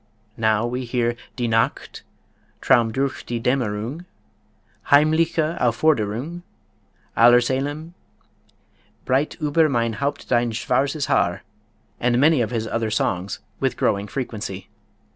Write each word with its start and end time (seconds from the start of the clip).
Now 0.37 0.65
we 0.65 0.85
hear 0.85 1.15
"Die 1.35 1.45
Nacht," 1.45 2.01
"Traum 2.59 2.91
durch 2.91 3.23
die 3.23 3.39
Dämmerung," 3.39 4.05
"Heimliche 4.89 5.59
Aufforderung," 5.61 6.41
"Allerseelem," 7.15 7.93
"Breit 9.05 9.37
über 9.39 9.69
mein 9.69 9.99
Haupt 9.99 10.27
Dein 10.31 10.53
schwarzes 10.53 11.05
Haar," 11.07 11.43
and 11.99 12.19
many 12.19 12.41
of 12.41 12.49
his 12.49 12.65
other 12.65 12.89
songs 12.89 13.41
with 13.59 13.77
growing 13.77 14.07
frequency. 14.07 14.69